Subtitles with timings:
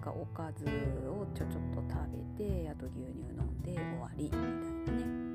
[0.00, 2.00] んかおかずをちょちょっと食
[2.38, 5.29] べてあと牛乳飲んで終わりみたいなね。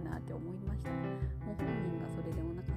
[0.00, 0.90] なって思いました。
[0.90, 0.96] も
[1.52, 2.73] う本人がそれでお腹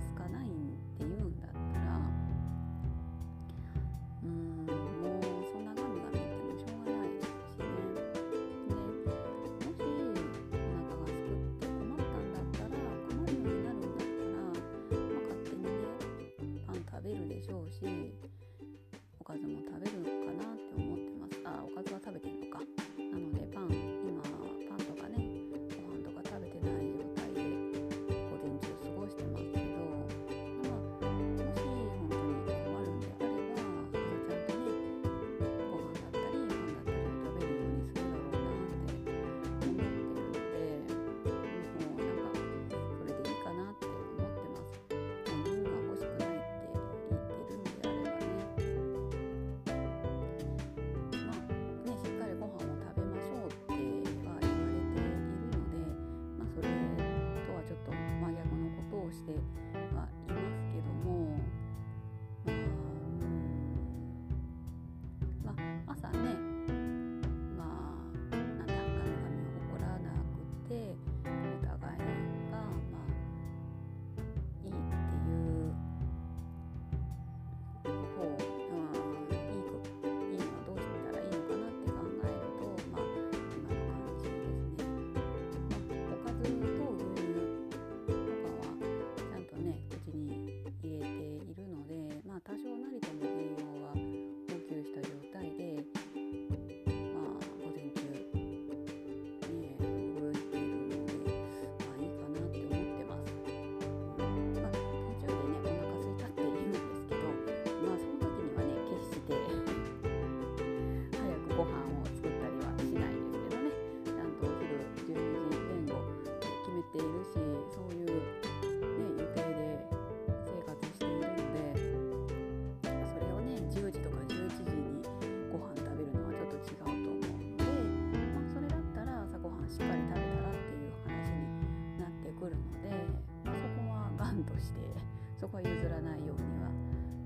[135.40, 136.70] そこは譲らないようには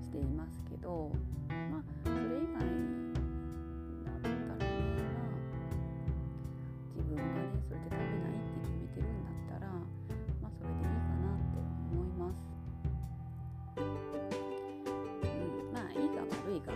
[0.02, 1.10] していますけど
[1.48, 2.60] まあそれ以外
[4.04, 4.60] だったらねまあ
[6.94, 7.28] 自分がね
[7.66, 9.72] それで食べないって決めてるんだったら
[10.42, 12.44] まあそれでいいかなって思います。
[13.76, 16.68] うん、まあいいか悪いか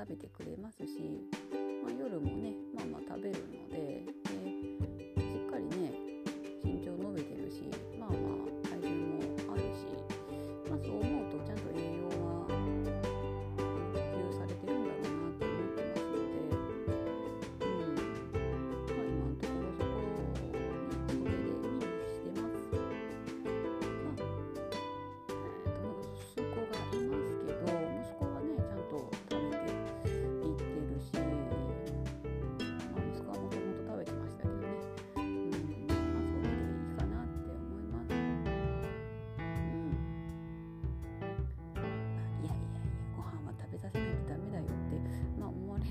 [0.00, 1.20] 食べてくれますし、
[1.84, 3.79] まあ、夜もねまあまあ食べるので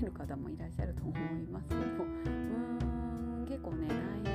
[0.00, 1.80] れる方もいらっしゃると思いますけど。
[1.80, 2.30] うー
[3.42, 3.88] ん結構ね
[4.24, 4.29] 内